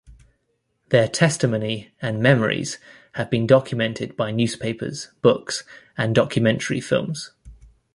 Their 0.89 1.07
testimony 1.07 1.93
and 2.01 2.23
memories 2.23 2.79
have 3.11 3.29
been 3.29 3.45
documented 3.45 4.17
by 4.17 4.31
newspapers, 4.31 5.09
books, 5.21 5.63
and 5.95 6.15
documentary 6.15 6.81
films. 6.81 7.33